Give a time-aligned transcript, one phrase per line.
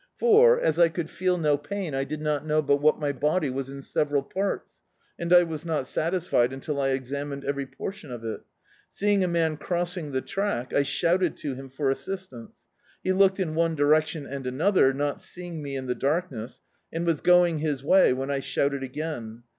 [0.17, 3.51] For, as I could feel no pain, I did not know but what my body
[3.51, 4.81] was in several parts,
[5.19, 8.41] and I was not satisfied until I examined every portion of it.
[8.89, 12.53] Seeing a man crossing the track, I shouted to him for assistance.
[13.03, 16.61] He looked in one direction and another, not seeing me in the darkness,
[16.91, 19.43] and was going his way when I shouted again.